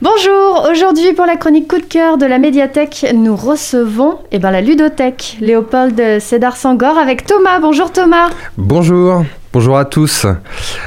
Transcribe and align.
Bonjour, 0.00 0.68
aujourd'hui 0.70 1.12
pour 1.12 1.26
la 1.26 1.34
chronique 1.34 1.66
coup 1.66 1.80
de 1.80 1.84
cœur 1.84 2.18
de 2.18 2.24
la 2.26 2.38
médiathèque, 2.38 3.04
nous 3.16 3.34
recevons 3.34 4.20
eh 4.30 4.38
ben, 4.38 4.52
la 4.52 4.60
ludothèque 4.60 5.38
Léopold 5.40 6.20
Sédar 6.20 6.56
Sangor 6.56 6.96
avec 6.96 7.26
Thomas. 7.26 7.58
Bonjour 7.58 7.90
Thomas. 7.90 8.30
Bonjour, 8.56 9.24
bonjour 9.52 9.76
à 9.76 9.84
tous. 9.84 10.24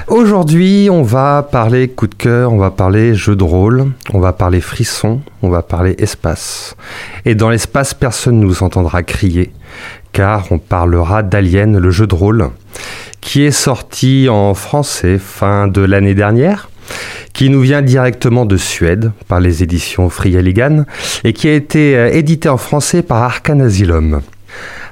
Aujourd'hui, 0.07 0.87
on 0.89 1.01
va 1.01 1.45
parler 1.51 1.89
coup 1.89 2.07
de 2.07 2.15
cœur, 2.15 2.53
on 2.53 2.57
va 2.57 2.71
parler 2.71 3.13
jeu 3.13 3.35
de 3.35 3.43
rôle, 3.43 3.91
on 4.13 4.19
va 4.19 4.31
parler 4.31 4.61
frisson, 4.61 5.19
on 5.41 5.49
va 5.49 5.61
parler 5.61 5.93
espace. 5.99 6.77
Et 7.25 7.35
dans 7.35 7.49
l'espace, 7.49 7.93
personne 7.93 8.39
ne 8.39 8.45
nous 8.45 8.63
entendra 8.63 9.03
crier, 9.03 9.51
car 10.13 10.45
on 10.51 10.57
parlera 10.57 11.21
d'Alien, 11.21 11.77
le 11.77 11.91
jeu 11.91 12.07
de 12.07 12.15
rôle, 12.15 12.49
qui 13.19 13.43
est 13.43 13.51
sorti 13.51 14.29
en 14.29 14.53
français 14.53 15.17
fin 15.17 15.67
de 15.67 15.81
l'année 15.81 16.15
dernière 16.15 16.69
qui 17.33 17.49
nous 17.49 17.61
vient 17.61 17.81
directement 17.81 18.45
de 18.45 18.57
Suède 18.57 19.11
par 19.27 19.39
les 19.39 19.63
éditions 19.63 20.09
Free 20.09 20.37
Alligan 20.37 20.85
et 21.23 21.33
qui 21.33 21.47
a 21.47 21.53
été 21.53 21.95
euh, 21.95 22.11
édité 22.11 22.49
en 22.49 22.57
français 22.57 23.01
par 23.01 23.23
Arcan 23.23 23.59
Asylum. 23.59 24.21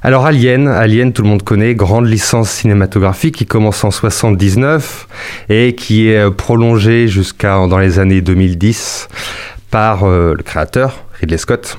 Alors 0.02 0.26
Alien, 0.26 0.68
Alien 0.68 1.12
tout 1.12 1.22
le 1.22 1.28
monde 1.28 1.44
connaît, 1.44 1.76
grande 1.76 2.08
licence 2.08 2.50
cinématographique 2.50 3.36
qui 3.36 3.46
commence 3.46 3.84
en 3.84 3.92
79 3.92 5.08
et 5.50 5.76
qui 5.76 6.10
est 6.10 6.18
euh, 6.18 6.32
prolongée 6.32 7.08
jusqu'à 7.08 7.68
dans 7.68 7.78
les 7.78 8.00
années 8.00 8.22
2010 8.22 9.10
par 9.70 10.06
euh, 10.06 10.34
le 10.36 10.44
créateur 10.44 11.04
Ridley 11.20 11.38
Scott. 11.38 11.78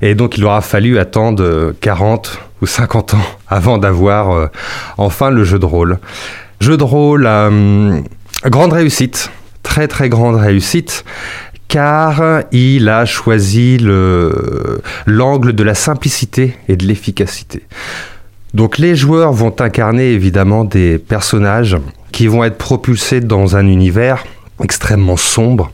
Et 0.00 0.14
donc 0.14 0.38
il 0.38 0.44
aura 0.44 0.60
fallu 0.60 0.98
attendre 0.98 1.74
40 1.80 2.38
ou 2.62 2.66
50 2.66 3.14
ans 3.14 3.18
avant 3.48 3.78
d'avoir 3.78 4.50
enfin 4.96 5.30
le 5.30 5.44
jeu 5.44 5.58
de 5.58 5.66
rôle. 5.66 5.98
Jeu 6.60 6.76
de 6.76 6.84
rôle 6.84 7.26
à 7.26 7.50
grande 8.48 8.72
réussite 8.72 9.30
très 9.62 9.88
très 9.88 10.08
grande 10.08 10.36
réussite 10.36 11.04
car 11.68 12.42
il 12.50 12.88
a 12.88 13.04
choisi 13.04 13.78
l'angle 15.06 15.52
de 15.52 15.62
la 15.62 15.74
simplicité 15.74 16.56
et 16.68 16.76
de 16.76 16.84
l'efficacité. 16.84 17.62
Donc 18.54 18.78
les 18.78 18.96
joueurs 18.96 19.32
vont 19.32 19.54
incarner 19.60 20.10
évidemment 20.10 20.64
des 20.64 20.98
personnages 20.98 21.76
qui 22.10 22.26
vont 22.26 22.42
être 22.42 22.58
propulsés 22.58 23.20
dans 23.20 23.54
un 23.54 23.68
univers 23.68 24.24
extrêmement 24.62 25.16
sombre, 25.16 25.70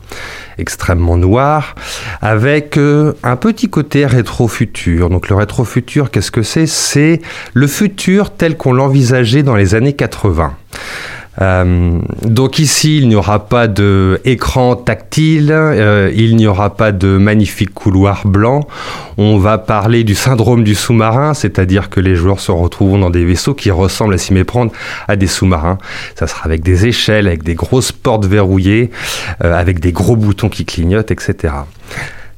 extrêmement 0.57 1.17
noir, 1.17 1.75
avec 2.21 2.77
euh, 2.77 3.13
un 3.23 3.35
petit 3.35 3.69
côté 3.69 4.05
rétro-futur. 4.05 5.09
Donc 5.09 5.29
le 5.29 5.35
rétro-futur, 5.35 6.11
qu'est-ce 6.11 6.31
que 6.31 6.43
c'est? 6.43 6.67
C'est 6.67 7.21
le 7.53 7.67
futur 7.67 8.31
tel 8.31 8.55
qu'on 8.55 8.73
l'envisageait 8.73 9.43
dans 9.43 9.55
les 9.55 9.75
années 9.75 9.93
80. 9.93 10.53
Euh, 11.41 11.99
donc 12.23 12.59
ici, 12.59 12.97
il 12.97 13.07
n'y 13.07 13.15
aura 13.15 13.47
pas 13.47 13.67
d'écran 13.67 14.75
tactile, 14.75 15.51
euh, 15.51 16.11
il 16.15 16.35
n'y 16.35 16.47
aura 16.47 16.75
pas 16.75 16.91
de 16.91 17.17
magnifiques 17.17 17.73
couloirs 17.73 18.25
blancs. 18.25 18.67
On 19.17 19.37
va 19.37 19.57
parler 19.57 20.03
du 20.03 20.15
syndrome 20.15 20.63
du 20.63 20.75
sous-marin, 20.75 21.33
c'est-à-dire 21.33 21.89
que 21.89 21.99
les 21.99 22.15
joueurs 22.15 22.39
se 22.39 22.51
retrouvent 22.51 22.99
dans 22.99 23.09
des 23.09 23.25
vaisseaux 23.25 23.53
qui 23.53 23.71
ressemblent 23.71 24.13
à 24.13 24.17
s'y 24.17 24.33
méprendre 24.33 24.71
à 25.07 25.15
des 25.15 25.27
sous-marins. 25.27 25.77
Ça 26.15 26.27
sera 26.27 26.45
avec 26.45 26.61
des 26.63 26.87
échelles, 26.87 27.27
avec 27.27 27.43
des 27.43 27.55
grosses 27.55 27.91
portes 27.91 28.25
verrouillées, 28.25 28.91
euh, 29.43 29.57
avec 29.57 29.79
des 29.79 29.91
gros 29.91 30.15
boutons 30.15 30.49
qui 30.49 30.65
clignotent, 30.65 31.11
etc. 31.11 31.53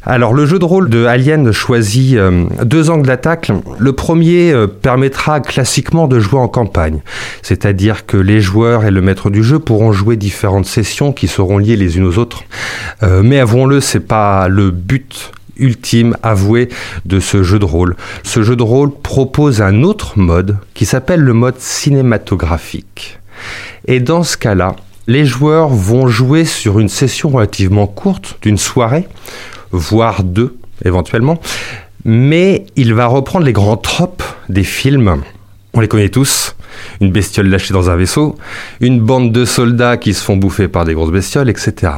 Alors 0.05 0.33
le 0.33 0.45
jeu 0.45 0.59
de 0.59 0.65
rôle 0.65 0.89
de 0.89 1.05
Alien 1.05 1.51
choisit 1.51 2.15
euh, 2.15 2.45
deux 2.63 2.89
angles 2.89 3.07
d'attaque. 3.07 3.51
Le 3.77 3.93
premier 3.93 4.51
euh, 4.51 4.65
permettra 4.65 5.41
classiquement 5.41 6.07
de 6.07 6.19
jouer 6.19 6.39
en 6.39 6.47
campagne, 6.47 7.01
c'est-à-dire 7.41 8.05
que 8.05 8.15
les 8.15 8.39
joueurs 8.39 8.85
et 8.85 8.91
le 8.91 9.01
maître 9.01 9.29
du 9.29 9.43
jeu 9.43 9.59
pourront 9.59 9.91
jouer 9.91 10.15
différentes 10.15 10.65
sessions 10.65 11.11
qui 11.11 11.27
seront 11.27 11.57
liées 11.57 11.75
les 11.75 11.97
unes 11.97 12.05
aux 12.05 12.17
autres. 12.17 12.43
Euh, 13.03 13.21
mais 13.23 13.39
avouons-le, 13.39 13.81
c'est 13.81 13.99
pas 13.99 14.47
le 14.47 14.71
but 14.71 15.31
ultime 15.57 16.15
avoué 16.23 16.69
de 17.05 17.19
ce 17.19 17.43
jeu 17.43 17.59
de 17.59 17.65
rôle. 17.65 17.97
Ce 18.23 18.41
jeu 18.41 18.55
de 18.55 18.63
rôle 18.63 18.91
propose 18.91 19.61
un 19.61 19.83
autre 19.83 20.17
mode 20.17 20.57
qui 20.73 20.85
s'appelle 20.85 21.19
le 21.19 21.33
mode 21.33 21.59
cinématographique. 21.59 23.19
Et 23.85 23.99
dans 23.99 24.23
ce 24.23 24.37
cas-là, 24.37 24.77
les 25.07 25.25
joueurs 25.25 25.67
vont 25.67 26.07
jouer 26.07 26.45
sur 26.45 26.79
une 26.79 26.87
session 26.87 27.29
relativement 27.29 27.87
courte 27.87 28.37
d'une 28.41 28.57
soirée 28.57 29.07
voire 29.71 30.23
deux 30.23 30.55
éventuellement. 30.85 31.39
Mais 32.05 32.65
il 32.75 32.93
va 32.93 33.07
reprendre 33.07 33.45
les 33.45 33.53
grands 33.53 33.77
tropes 33.77 34.23
des 34.47 34.63
films. 34.63 35.21
On 35.73 35.81
les 35.81 35.87
connaît 35.87 36.09
tous. 36.09 36.55
Une 37.01 37.11
bestiole 37.11 37.47
lâchée 37.47 37.73
dans 37.73 37.89
un 37.89 37.95
vaisseau, 37.95 38.37
une 38.79 39.01
bande 39.01 39.31
de 39.33 39.43
soldats 39.43 39.97
qui 39.97 40.13
se 40.13 40.23
font 40.23 40.37
bouffer 40.37 40.67
par 40.67 40.85
des 40.85 40.93
grosses 40.93 41.11
bestioles, 41.11 41.49
etc. 41.49 41.93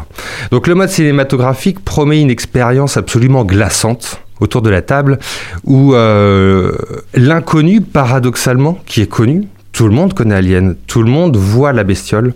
Donc 0.50 0.66
le 0.66 0.74
mode 0.74 0.90
cinématographique 0.90 1.84
promet 1.84 2.22
une 2.22 2.32
expérience 2.32 2.98
absolument 2.98 3.44
glaçante 3.44 4.22
autour 4.40 4.62
de 4.62 4.70
la 4.70 4.82
table 4.82 5.20
où 5.66 5.94
euh, 5.94 6.72
l'inconnu, 7.14 7.82
paradoxalement, 7.82 8.80
qui 8.86 9.02
est 9.02 9.08
connu, 9.08 9.48
tout 9.72 9.88
le 9.88 9.94
monde 9.94 10.14
connaît 10.14 10.36
Alien, 10.36 10.76
tout 10.88 11.03
le 11.03 11.12
monde 11.12 11.38
voit 11.38 11.74
la 11.74 11.84
bestiole, 11.84 12.34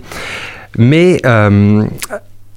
mais 0.78 1.20
euh, 1.26 1.84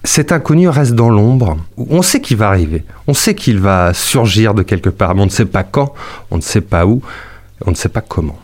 cet 0.09 0.33
inconnu 0.33 0.69
reste 0.71 0.95
dans 0.95 1.11
l'ombre. 1.11 1.59
On 1.77 2.01
sait 2.01 2.21
qu'il 2.21 2.39
va 2.39 2.49
arriver, 2.49 2.83
on 3.07 3.15
sait 3.15 3.35
qu'il 3.35 3.59
va 3.61 3.93
surgir 3.93 4.55
de 4.55 4.63
quelque 4.63 4.89
part, 4.89 5.15
mais 5.15 5.21
on 5.21 5.27
ne 5.27 5.31
sait 5.31 5.45
pas 5.45 5.65
quand, 5.65 5.93
on 6.31 6.37
ne 6.37 6.43
sait 6.43 6.63
pas 6.63 6.87
où, 6.87 7.03
on 7.67 7.71
ne 7.71 7.77
sait 7.77 7.91
pas 7.91 8.01
comment. 8.01 8.39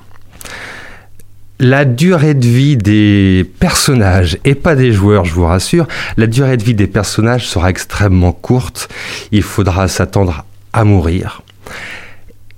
La 1.59 1.87
durée 1.87 2.35
de 2.35 2.47
vie 2.47 2.77
des 2.77 3.51
personnages, 3.61 4.37
et 4.45 4.55
pas 4.55 4.77
des 4.77 4.93
joueurs, 4.93 5.25
je 5.25 5.33
vous 5.33 5.47
rassure, 5.47 5.89
la 6.19 6.27
durée 6.27 6.59
de 6.59 6.63
vie 6.63 6.75
des 6.75 6.87
personnages 6.87 7.49
sera 7.49 7.71
extrêmement 7.71 8.33
courte. 8.33 8.89
Il 9.33 9.43
faudra 9.43 9.89
s'attendre 9.89 10.45
à 10.75 10.85
mourir. 10.85 11.43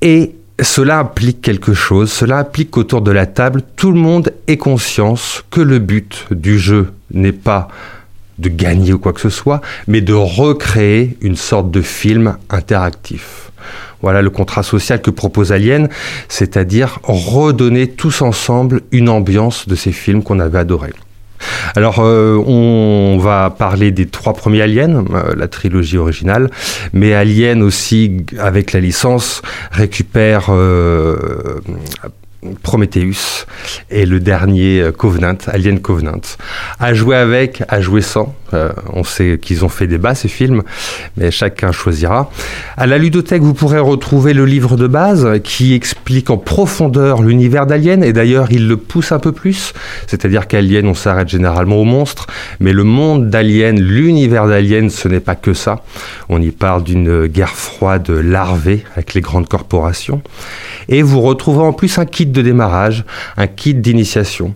Et 0.02 0.34
cela 0.60 0.98
implique 0.98 1.42
quelque 1.42 1.74
chose, 1.74 2.10
cela 2.10 2.38
implique 2.38 2.72
qu'autour 2.72 3.02
de 3.02 3.12
la 3.12 3.26
table, 3.26 3.62
tout 3.76 3.92
le 3.92 4.00
monde 4.00 4.32
ait 4.48 4.56
conscience 4.56 5.44
que 5.50 5.60
le 5.60 5.78
but 5.78 6.26
du 6.32 6.58
jeu 6.58 6.92
n'est 7.12 7.30
pas 7.32 7.68
de 8.38 8.48
gagner 8.48 8.92
ou 8.92 8.98
quoi 8.98 9.12
que 9.12 9.20
ce 9.20 9.30
soit, 9.30 9.60
mais 9.86 10.00
de 10.00 10.12
recréer 10.12 11.16
une 11.20 11.36
sorte 11.36 11.70
de 11.70 11.82
film 11.82 12.36
interactif. 12.50 13.50
Voilà 14.02 14.22
le 14.22 14.30
contrat 14.30 14.62
social 14.62 15.00
que 15.00 15.10
propose 15.10 15.52
Alien, 15.52 15.88
c'est-à-dire 16.28 17.00
redonner 17.02 17.88
tous 17.88 18.22
ensemble 18.22 18.82
une 18.92 19.08
ambiance 19.08 19.66
de 19.66 19.74
ces 19.74 19.92
films 19.92 20.22
qu'on 20.22 20.38
avait 20.38 20.58
adorés. 20.58 20.92
Alors, 21.74 21.98
euh, 22.00 22.36
on 22.46 23.18
va 23.18 23.50
parler 23.50 23.90
des 23.90 24.06
trois 24.06 24.32
premiers 24.32 24.62
Aliens, 24.62 25.04
euh, 25.12 25.34
la 25.36 25.48
trilogie 25.48 25.98
originale, 25.98 26.50
mais 26.92 27.14
Alien 27.14 27.62
aussi, 27.62 28.24
avec 28.38 28.72
la 28.72 28.80
licence, 28.80 29.42
récupère 29.70 30.46
euh, 30.50 31.60
Prometheus 32.62 33.46
et 33.90 34.06
le 34.06 34.20
dernier 34.20 34.80
euh, 34.80 34.92
Covenant, 34.92 35.38
Alien 35.46 35.80
Covenant. 35.80 36.20
À 36.78 36.94
jouer 36.94 37.16
avec, 37.16 37.62
à 37.68 37.80
jouer 37.80 38.02
sans. 38.02 38.34
Euh, 38.54 38.70
on 38.92 39.02
sait 39.02 39.38
qu'ils 39.40 39.64
ont 39.64 39.68
fait 39.68 39.86
débat 39.86 40.14
ces 40.14 40.28
films, 40.28 40.62
mais 41.16 41.30
chacun 41.30 41.72
choisira. 41.72 42.30
À 42.76 42.86
la 42.86 42.98
ludothèque, 42.98 43.42
vous 43.42 43.54
pourrez 43.54 43.78
retrouver 43.78 44.34
le 44.34 44.44
livre 44.44 44.76
de 44.76 44.86
base 44.86 45.40
qui 45.42 45.74
explique 45.74 46.30
en 46.30 46.36
profondeur 46.38 47.22
l'univers 47.22 47.66
d'Alien 47.66 48.04
et 48.04 48.12
d'ailleurs 48.12 48.52
il 48.52 48.68
le 48.68 48.76
pousse 48.76 49.12
un 49.12 49.18
peu 49.18 49.32
plus. 49.32 49.72
C'est-à-dire 50.06 50.46
qu'Alien, 50.46 50.86
on 50.86 50.94
s'arrête 50.94 51.28
généralement 51.28 51.76
aux 51.76 51.84
monstres, 51.84 52.26
mais 52.60 52.72
le 52.72 52.84
monde 52.84 53.30
d'Alien, 53.30 53.80
l'univers 53.80 54.46
d'Alien, 54.46 54.90
ce 54.90 55.08
n'est 55.08 55.20
pas 55.20 55.34
que 55.34 55.54
ça. 55.54 55.82
On 56.28 56.40
y 56.40 56.50
parle 56.50 56.84
d'une 56.84 57.26
guerre 57.26 57.54
froide 57.54 58.08
larvée 58.10 58.84
avec 58.92 59.14
les 59.14 59.20
grandes 59.20 59.48
corporations. 59.48 60.22
Et 60.88 61.02
vous 61.02 61.20
retrouvez 61.20 61.62
en 61.62 61.72
plus 61.72 61.98
un 61.98 62.06
kit 62.06 62.26
de 62.26 62.42
démarrage, 62.42 63.04
un 63.36 63.46
kit 63.46 63.65
d'initiation, 63.74 64.54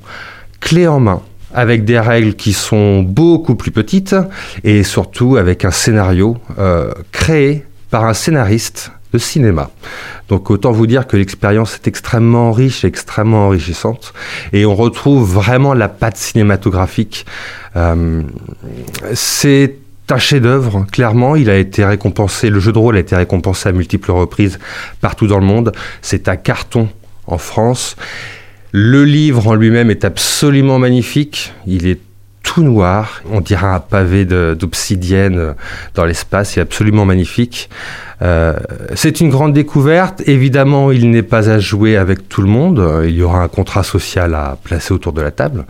clé 0.60 0.86
en 0.86 1.00
main 1.00 1.22
avec 1.52 1.84
des 1.84 1.98
règles 1.98 2.34
qui 2.34 2.52
sont 2.52 3.02
beaucoup 3.02 3.54
plus 3.54 3.70
petites 3.70 4.14
et 4.62 4.82
surtout 4.82 5.36
avec 5.36 5.64
un 5.64 5.70
scénario 5.70 6.36
euh, 6.58 6.92
créé 7.12 7.64
par 7.90 8.04
un 8.04 8.14
scénariste 8.14 8.92
de 9.12 9.18
cinéma. 9.18 9.70
Donc 10.28 10.50
autant 10.50 10.70
vous 10.70 10.86
dire 10.86 11.08
que 11.08 11.16
l'expérience 11.16 11.74
est 11.74 11.88
extrêmement 11.88 12.52
riche, 12.52 12.84
extrêmement 12.84 13.48
enrichissante, 13.48 14.12
et 14.52 14.64
on 14.64 14.76
retrouve 14.76 15.28
vraiment 15.28 15.74
la 15.74 15.88
patte 15.88 16.16
cinématographique. 16.16 17.26
Euh, 17.74 18.22
c'est 19.14 19.74
un 20.10 20.18
chef-d'œuvre, 20.18 20.86
clairement. 20.90 21.36
Il 21.36 21.50
a 21.50 21.56
été 21.56 21.84
récompensé, 21.84 22.50
le 22.50 22.60
jeu 22.60 22.72
de 22.72 22.78
rôle 22.78 22.96
a 22.96 23.00
été 23.00 23.16
récompensé 23.16 23.68
à 23.68 23.72
multiples 23.72 24.12
reprises 24.12 24.58
partout 25.00 25.26
dans 25.26 25.38
le 25.38 25.46
monde. 25.46 25.72
C'est 26.02 26.28
un 26.28 26.36
carton 26.36 26.88
en 27.26 27.38
France. 27.38 27.96
Le 28.72 29.04
livre 29.04 29.48
en 29.48 29.54
lui-même 29.54 29.90
est 29.90 30.04
absolument 30.04 30.78
magnifique. 30.78 31.52
Il 31.66 31.86
est 31.86 31.98
tout 32.42 32.62
noir, 32.62 33.22
on 33.30 33.40
dirait 33.40 33.66
un 33.66 33.78
pavé 33.78 34.24
d'obsidienne 34.24 35.54
dans 35.94 36.04
l'espace, 36.04 36.52
c'est 36.54 36.60
absolument 36.60 37.04
magnifique. 37.04 37.70
Euh, 38.22 38.54
c'est 38.96 39.20
une 39.20 39.30
grande 39.30 39.52
découverte, 39.52 40.22
évidemment 40.26 40.90
il 40.90 41.10
n'est 41.10 41.22
pas 41.22 41.48
à 41.48 41.60
jouer 41.60 41.96
avec 41.96 42.28
tout 42.28 42.42
le 42.42 42.48
monde, 42.48 43.04
il 43.04 43.14
y 43.14 43.22
aura 43.22 43.42
un 43.42 43.48
contrat 43.48 43.84
social 43.84 44.34
à 44.34 44.58
placer 44.62 44.92
autour 44.92 45.12
de 45.12 45.22
la 45.22 45.30
table. 45.30 45.64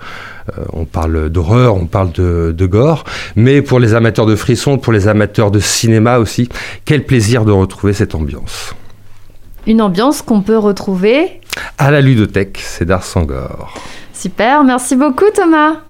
Euh, 0.58 0.64
on 0.72 0.86
parle 0.86 1.28
d'horreur, 1.28 1.76
on 1.76 1.86
parle 1.86 2.12
de, 2.12 2.66
gore, 2.66 3.04
mais 3.36 3.60
pour 3.60 3.78
les 3.78 3.92
amateurs 3.92 4.26
de 4.26 4.34
frissons, 4.34 4.78
pour 4.78 4.92
les 4.92 5.06
amateurs 5.06 5.50
de 5.50 5.60
cinéma 5.60 6.18
aussi, 6.18 6.48
quel 6.86 7.04
plaisir 7.04 7.44
de 7.44 7.52
retrouver 7.52 7.92
cette 7.92 8.14
ambiance. 8.14 8.74
Une 9.66 9.82
ambiance 9.82 10.22
qu'on 10.22 10.40
peut 10.40 10.58
retrouver 10.58 11.40
à 11.78 11.90
la 11.90 12.00
ludothèque, 12.00 12.58
c'est 12.62 12.84
d'Arsangor. 12.84 13.74
Super, 14.12 14.64
merci 14.64 14.96
beaucoup 14.96 15.30
Thomas. 15.34 15.76